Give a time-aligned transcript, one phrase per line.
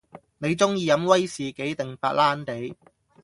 [0.39, 2.75] 你鐘意飲威士忌定白蘭地？